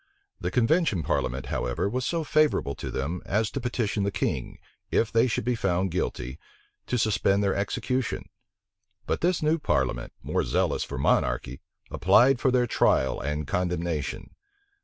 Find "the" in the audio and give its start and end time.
0.39-0.49, 4.01-4.09